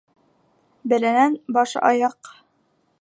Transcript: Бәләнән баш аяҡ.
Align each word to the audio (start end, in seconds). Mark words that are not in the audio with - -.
Бәләнән 0.93 1.37
баш 1.59 1.77
аяҡ. 1.91 2.33